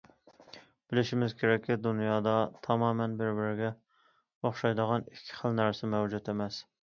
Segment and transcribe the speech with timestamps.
[0.93, 2.33] بىلىشىمىز كېرەككى، دۇنيادا
[2.67, 3.69] تامامەن بىر- بىرىگە
[4.49, 6.59] ئوخشايدىغان ئىككى خىل نەرسە مەۋجۇت ئەمەس.